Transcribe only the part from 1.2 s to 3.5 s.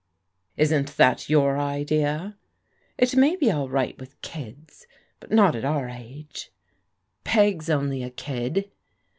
your idea? "It may